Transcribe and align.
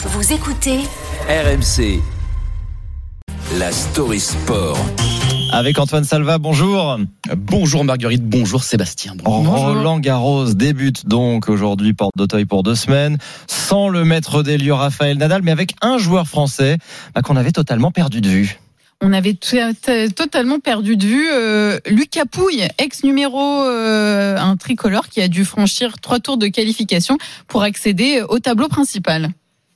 Vous 0.00 0.32
écoutez 0.32 0.78
RMC. 1.28 2.00
La 3.58 3.72
story 3.72 4.20
sport. 4.20 4.78
Avec 5.52 5.76
Antoine 5.80 6.04
Salva, 6.04 6.38
bonjour. 6.38 7.00
Bonjour 7.36 7.82
Marguerite, 7.82 8.22
bonjour 8.22 8.62
Sébastien. 8.62 9.14
Bonjour. 9.16 9.56
Roland 9.56 9.98
Garros 9.98 10.54
débute 10.54 11.08
donc 11.08 11.48
aujourd'hui 11.48 11.94
porte 11.94 12.12
d'Auteuil 12.16 12.44
pour 12.44 12.62
deux 12.62 12.76
semaines, 12.76 13.18
sans 13.48 13.88
le 13.88 14.04
maître 14.04 14.44
des 14.44 14.56
lieux 14.56 14.72
Raphaël 14.72 15.18
Nadal, 15.18 15.42
mais 15.42 15.50
avec 15.50 15.74
un 15.82 15.98
joueur 15.98 16.28
français 16.28 16.78
bah, 17.16 17.22
qu'on 17.22 17.34
avait 17.34 17.50
totalement 17.50 17.90
perdu 17.90 18.20
de 18.20 18.28
vue. 18.28 18.60
On 19.00 19.12
avait 19.12 19.34
totalement 19.34 20.60
perdu 20.60 20.96
de 20.96 21.06
vue 21.06 21.28
euh, 21.32 21.80
Lucas 21.86 22.24
Pouille, 22.24 22.68
ex 22.78 23.02
numéro 23.02 23.64
euh, 23.64 24.36
un 24.36 24.56
tricolore 24.56 25.08
qui 25.08 25.20
a 25.20 25.26
dû 25.26 25.44
franchir 25.44 25.98
trois 26.00 26.20
tours 26.20 26.36
de 26.36 26.46
qualification 26.46 27.18
pour 27.48 27.64
accéder 27.64 28.22
au 28.28 28.38
tableau 28.38 28.68
principal. 28.68 29.30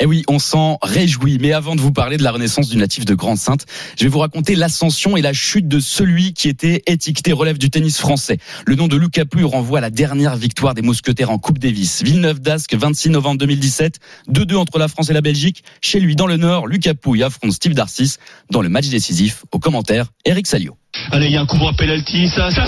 Eh 0.00 0.06
oui, 0.06 0.22
on 0.28 0.38
s'en 0.38 0.78
réjouit. 0.80 1.38
Mais 1.40 1.52
avant 1.52 1.74
de 1.74 1.80
vous 1.80 1.90
parler 1.90 2.18
de 2.18 2.22
la 2.22 2.30
renaissance 2.30 2.68
du 2.68 2.76
natif 2.76 3.04
de 3.04 3.14
Grande-Sainte, 3.14 3.66
je 3.98 4.04
vais 4.04 4.08
vous 4.08 4.20
raconter 4.20 4.54
l'ascension 4.54 5.16
et 5.16 5.22
la 5.22 5.32
chute 5.32 5.66
de 5.66 5.80
celui 5.80 6.34
qui 6.34 6.48
était 6.48 6.84
étiqueté 6.86 7.32
relève 7.32 7.58
du 7.58 7.68
tennis 7.68 7.98
français. 7.98 8.38
Le 8.64 8.76
nom 8.76 8.86
de 8.86 8.96
Lucas 8.96 9.24
Pouille 9.24 9.42
renvoie 9.42 9.78
à 9.78 9.80
la 9.80 9.90
dernière 9.90 10.36
victoire 10.36 10.74
des 10.74 10.82
Mousquetaires 10.82 11.30
en 11.30 11.38
Coupe 11.38 11.58
Davis. 11.58 12.04
Villeneuve 12.04 12.38
d'Ascq, 12.38 12.76
26 12.76 13.10
novembre 13.10 13.38
2017. 13.38 13.98
2-2 14.30 14.54
entre 14.54 14.78
la 14.78 14.86
France 14.86 15.10
et 15.10 15.14
la 15.14 15.20
Belgique. 15.20 15.64
Chez 15.80 15.98
lui, 15.98 16.14
dans 16.14 16.28
le 16.28 16.36
Nord, 16.36 16.68
Lucas 16.68 16.94
Pouille 16.94 17.24
affronte 17.24 17.50
Steve 17.50 17.74
Darcis 17.74 18.18
dans 18.52 18.62
le 18.62 18.68
match 18.68 18.88
décisif. 18.90 19.44
Au 19.50 19.58
commentaire, 19.58 20.06
Eric 20.24 20.46
Salio. 20.46 20.76
Allez, 21.10 21.26
il 21.26 21.32
y 21.32 21.36
a 21.36 21.40
un 21.40 21.46
coup 21.46 21.56
de 21.56 21.76
penalty, 21.76 22.28
ça, 22.28 22.52
ça, 22.52 22.66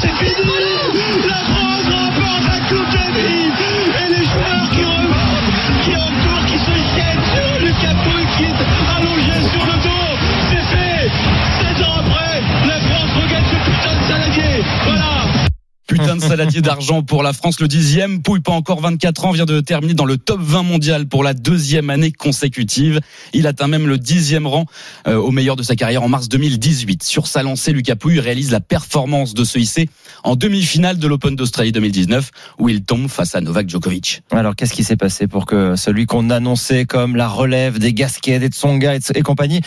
c'est 0.00 0.08
fini 0.08 1.28
La 1.28 1.44
France 1.44 1.84
remporte 1.84 2.44
la 2.44 2.68
Coupe 2.68 2.92
Davis 2.92 3.69
Saladier 16.18 16.60
d'argent 16.60 17.02
pour 17.02 17.22
la 17.22 17.32
France, 17.32 17.60
le 17.60 17.68
dixième. 17.68 18.22
Pouille, 18.22 18.40
pas 18.40 18.52
encore 18.52 18.80
24 18.80 19.26
ans, 19.26 19.30
vient 19.30 19.44
de 19.44 19.60
terminer 19.60 19.94
dans 19.94 20.04
le 20.04 20.16
top 20.16 20.40
20 20.40 20.64
mondial 20.64 21.06
pour 21.06 21.22
la 21.22 21.34
deuxième 21.34 21.90
année 21.90 22.10
consécutive. 22.10 23.00
Il 23.32 23.46
atteint 23.46 23.68
même 23.68 23.86
le 23.86 23.98
dixième 23.98 24.46
rang 24.46 24.66
euh, 25.06 25.16
au 25.16 25.30
meilleur 25.30 25.54
de 25.54 25.62
sa 25.62 25.76
carrière 25.76 26.02
en 26.02 26.08
mars 26.08 26.28
2018. 26.28 27.04
Sur 27.04 27.28
sa 27.28 27.44
lancée, 27.44 27.72
Lucas 27.72 27.94
Pouille 27.94 28.18
réalise 28.18 28.50
la 28.50 28.60
performance 28.60 29.34
de 29.34 29.44
ce 29.44 29.58
IC 29.58 29.88
en 30.24 30.34
demi-finale 30.34 30.98
de 30.98 31.06
l'Open 31.06 31.36
d'Australie 31.36 31.70
2019 31.70 32.30
où 32.58 32.68
il 32.68 32.82
tombe 32.82 33.08
face 33.08 33.36
à 33.36 33.40
Novak 33.40 33.68
Djokovic. 33.68 34.22
Alors 34.32 34.56
qu'est-ce 34.56 34.72
qui 34.72 34.82
s'est 34.82 34.96
passé 34.96 35.28
pour 35.28 35.46
que 35.46 35.76
celui 35.76 36.06
qu'on 36.06 36.30
annonçait 36.30 36.86
comme 36.86 37.14
la 37.14 37.28
relève 37.28 37.78
des 37.78 37.92
Gasquet, 37.92 38.40
des 38.40 38.48
Tsonga 38.48 38.96
et 39.14 39.22
compagnie 39.22 39.60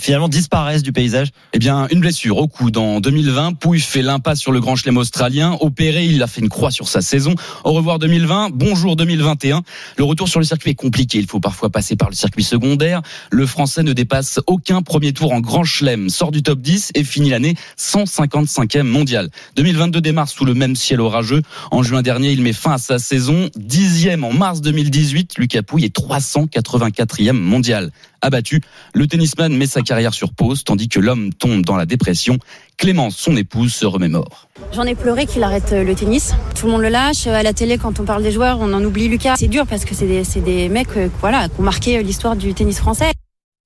finalement 0.00 0.28
disparaissent 0.28 0.82
du 0.82 0.92
paysage 0.92 1.28
Eh 1.52 1.58
bien, 1.58 1.86
une 1.90 2.00
blessure 2.00 2.38
au 2.38 2.48
coude 2.48 2.76
en 2.76 3.00
2020. 3.00 3.54
Pouille 3.54 3.80
fait 3.80 4.02
l'impasse 4.02 4.40
sur 4.40 4.52
le 4.52 4.60
Grand 4.60 4.76
Chelem 4.76 4.96
australien. 4.96 5.56
Opéré, 5.60 6.06
il 6.06 6.22
a 6.22 6.26
fait 6.26 6.40
une 6.40 6.48
croix 6.48 6.70
sur 6.70 6.88
sa 6.88 7.00
saison. 7.00 7.34
Au 7.64 7.72
revoir 7.72 7.98
2020, 7.98 8.50
bonjour 8.52 8.96
2021. 8.96 9.62
Le 9.96 10.04
retour 10.04 10.28
sur 10.28 10.40
le 10.40 10.46
circuit 10.46 10.70
est 10.70 10.74
compliqué. 10.74 11.18
Il 11.18 11.26
faut 11.26 11.40
parfois 11.40 11.70
passer 11.70 11.96
par 11.96 12.08
le 12.08 12.14
circuit 12.14 12.44
secondaire. 12.44 13.02
Le 13.30 13.46
Français 13.46 13.82
ne 13.82 13.92
dépasse 13.92 14.40
aucun 14.46 14.82
premier 14.82 15.12
tour 15.12 15.32
en 15.32 15.40
Grand 15.40 15.64
Chelem, 15.64 16.08
sort 16.08 16.30
du 16.30 16.42
top 16.42 16.60
10 16.60 16.92
et 16.94 17.04
finit 17.04 17.30
l'année 17.30 17.54
155e 17.78 18.82
mondial. 18.82 19.30
2022 19.56 20.00
démarre 20.00 20.28
sous 20.28 20.44
le 20.44 20.54
même 20.54 20.76
ciel 20.76 21.00
orageux. 21.00 21.42
En 21.70 21.82
juin 21.82 22.02
dernier, 22.02 22.32
il 22.32 22.42
met 22.42 22.52
fin 22.52 22.72
à 22.72 22.78
sa 22.78 22.98
saison. 22.98 23.50
Dixième 23.56 24.24
en 24.24 24.32
mars 24.32 24.60
2018, 24.60 25.38
Lucas 25.38 25.62
Pouille 25.62 25.84
est 25.84 25.96
384e 25.96 27.32
mondial 27.32 27.90
abattu. 28.20 28.60
Le 28.94 29.06
tennisman 29.06 29.56
met 29.56 29.66
sa 29.66 29.82
carrière 29.88 30.14
sur 30.14 30.32
pause 30.32 30.64
tandis 30.64 30.88
que 30.88 31.00
l'homme 31.00 31.32
tombe 31.32 31.64
dans 31.64 31.76
la 31.76 31.86
dépression. 31.86 32.38
Clémence, 32.76 33.16
son 33.16 33.36
épouse, 33.36 33.72
se 33.74 33.86
remémore. 33.86 34.48
J'en 34.72 34.84
ai 34.84 34.94
pleuré 34.94 35.26
qu'il 35.26 35.42
arrête 35.42 35.72
le 35.72 35.94
tennis. 35.94 36.34
Tout 36.54 36.66
le 36.66 36.72
monde 36.72 36.82
le 36.82 36.90
lâche. 36.90 37.26
À 37.26 37.42
la 37.42 37.52
télé, 37.52 37.78
quand 37.78 37.98
on 37.98 38.04
parle 38.04 38.22
des 38.22 38.30
joueurs, 38.30 38.58
on 38.60 38.72
en 38.72 38.84
oublie 38.84 39.08
Lucas. 39.08 39.34
C'est 39.38 39.48
dur 39.48 39.66
parce 39.66 39.84
que 39.84 39.94
c'est 39.94 40.06
des, 40.06 40.22
des, 40.40 40.68
mecs 40.68 40.88
voilà, 41.20 41.48
qui 41.48 41.60
ont 41.60 41.64
marqué 41.64 42.02
l'histoire 42.02 42.36
du 42.36 42.54
tennis 42.54 42.78
français. 42.78 43.12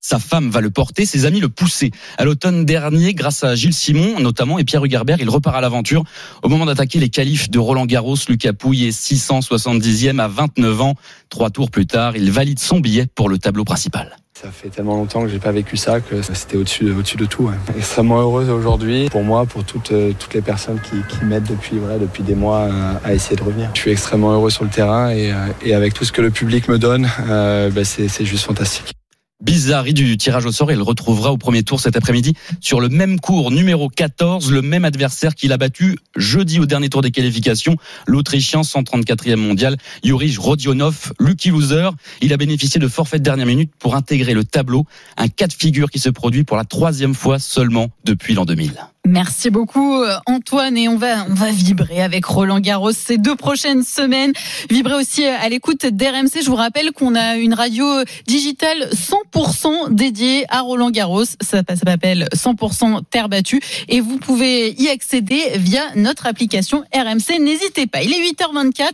Sa 0.05 0.19
femme 0.19 0.49
va 0.49 0.59
le 0.59 0.69
porter, 0.69 1.05
ses 1.05 1.25
amis 1.25 1.39
le 1.39 1.47
pousser. 1.47 1.91
À 2.17 2.25
l'automne 2.25 2.65
dernier, 2.65 3.13
grâce 3.13 3.45
à 3.45 3.55
Gilles 3.55 3.73
Simon 3.73 4.19
notamment 4.19 4.59
et 4.59 4.65
Pierre 4.65 4.83
Hugerbert, 4.83 5.21
il 5.21 5.29
repart 5.29 5.55
à 5.55 5.61
l'aventure. 5.61 6.03
Au 6.43 6.49
moment 6.49 6.65
d'attaquer 6.65 6.99
les 6.99 7.07
qualifs 7.07 7.49
de 7.49 7.57
Roland 7.57 7.85
Garros, 7.85 8.17
Lucas 8.27 8.51
Pouille 8.51 8.85
est 8.85 8.91
670e 8.91 10.19
à 10.19 10.27
29 10.27 10.81
ans. 10.81 10.95
Trois 11.29 11.51
tours 11.51 11.71
plus 11.71 11.85
tard, 11.85 12.17
il 12.17 12.31
valide 12.31 12.59
son 12.59 12.81
billet 12.81 13.07
pour 13.15 13.29
le 13.29 13.37
tableau 13.37 13.63
principal. 13.63 14.17
Ça 14.35 14.51
fait 14.51 14.69
tellement 14.69 14.95
longtemps 14.95 15.21
que 15.21 15.29
j'ai 15.29 15.39
pas 15.39 15.51
vécu 15.51 15.77
ça 15.77 16.01
que 16.01 16.21
c'était 16.21 16.57
au-dessus 16.57 16.85
de, 16.85 16.93
au-dessus 16.93 17.17
de 17.17 17.25
tout. 17.25 17.51
Extrêmement 17.77 18.19
heureuse 18.19 18.49
aujourd'hui 18.49 19.07
pour 19.09 19.23
moi, 19.23 19.45
pour 19.45 19.63
toutes, 19.63 19.93
toutes 20.19 20.33
les 20.33 20.41
personnes 20.41 20.79
qui, 20.81 20.95
qui 21.07 21.23
m'aident 21.23 21.47
depuis, 21.47 21.77
voilà, 21.77 21.99
depuis 21.99 22.23
des 22.23 22.35
mois 22.35 22.67
à, 23.03 23.07
à, 23.07 23.13
essayer 23.13 23.35
de 23.35 23.43
revenir. 23.43 23.69
Je 23.75 23.79
suis 23.79 23.91
extrêmement 23.91 24.31
heureux 24.31 24.49
sur 24.49 24.63
le 24.63 24.69
terrain 24.69 25.11
et, 25.11 25.31
et 25.61 25.73
avec 25.75 25.93
tout 25.93 26.03
ce 26.03 26.11
que 26.11 26.21
le 26.21 26.31
public 26.31 26.67
me 26.67 26.79
donne, 26.79 27.07
euh, 27.29 27.69
bah 27.69 27.85
c'est 27.85 28.25
juste 28.25 28.45
fantastique 28.45 28.93
bizarrerie 29.41 29.93
du 29.93 30.17
tirage 30.17 30.45
au 30.45 30.51
sort. 30.51 30.71
Il 30.71 30.81
retrouvera 30.81 31.31
au 31.31 31.37
premier 31.37 31.63
tour 31.63 31.79
cet 31.79 31.95
après-midi 31.95 32.33
sur 32.61 32.79
le 32.79 32.89
même 32.89 33.19
cours 33.19 33.51
numéro 33.51 33.89
14, 33.89 34.51
le 34.51 34.61
même 34.61 34.85
adversaire 34.85 35.35
qu'il 35.35 35.51
a 35.51 35.57
battu 35.57 35.97
jeudi 36.15 36.59
au 36.59 36.65
dernier 36.65 36.89
tour 36.89 37.01
des 37.01 37.11
qualifications, 37.11 37.75
l'Autrichien 38.07 38.61
134e 38.61 39.35
mondial, 39.35 39.77
Yuri 40.03 40.35
Rodionov, 40.37 41.13
lucky 41.19 41.49
loser. 41.49 41.89
Il 42.21 42.33
a 42.33 42.37
bénéficié 42.37 42.79
de 42.79 42.87
forfait 42.87 43.19
de 43.19 43.23
dernière 43.23 43.47
minute 43.47 43.71
pour 43.79 43.95
intégrer 43.95 44.33
le 44.33 44.43
tableau, 44.43 44.85
un 45.17 45.27
cas 45.27 45.47
de 45.47 45.53
figure 45.53 45.89
qui 45.89 45.99
se 45.99 46.09
produit 46.09 46.43
pour 46.43 46.57
la 46.57 46.65
troisième 46.65 47.13
fois 47.13 47.39
seulement 47.39 47.89
depuis 48.05 48.33
l'an 48.33 48.45
2000. 48.45 48.92
Merci 49.05 49.49
beaucoup 49.49 50.01
Antoine 50.25 50.77
et 50.77 50.87
on 50.87 50.95
va 50.95 51.25
on 51.29 51.33
va 51.33 51.51
vibrer 51.51 52.01
avec 52.01 52.23
Roland 52.23 52.61
Garros 52.61 52.93
ces 52.93 53.17
deux 53.17 53.35
prochaines 53.35 53.83
semaines. 53.83 54.31
Vibrer 54.69 54.93
aussi 54.93 55.25
à 55.25 55.49
l'écoute 55.49 55.85
d'RMC. 55.85 56.41
Je 56.41 56.49
vous 56.49 56.55
rappelle 56.55 56.93
qu'on 56.93 57.13
a 57.13 57.35
une 57.35 57.53
radio 57.53 57.85
digitale 58.27 58.87
100% 58.93 59.93
dédiée 59.93 60.45
à 60.47 60.61
Roland 60.61 60.89
Garros. 60.89 61.25
Ça, 61.25 61.63
ça 61.67 61.75
s'appelle 61.75 62.29
100% 62.33 63.01
terre 63.09 63.27
battue 63.27 63.59
et 63.89 63.99
vous 63.99 64.19
pouvez 64.19 64.71
y 64.81 64.87
accéder 64.87 65.51
via 65.57 65.81
notre 65.95 66.25
application 66.25 66.85
RMC. 66.95 67.39
N'hésitez 67.41 67.87
pas. 67.87 68.03
Il 68.03 68.13
est 68.13 68.31
8h24. 68.31 68.93